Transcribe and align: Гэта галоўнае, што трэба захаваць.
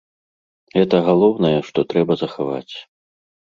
Гэта 0.77 1.01
галоўнае, 1.09 1.53
што 1.69 1.79
трэба 1.95 2.13
захаваць. 2.25 2.75